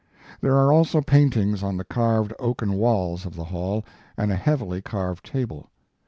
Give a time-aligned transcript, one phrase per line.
[0.39, 3.85] There are also paintings on the carved oaken walls of the hall
[4.17, 5.69] and a heavily carved table.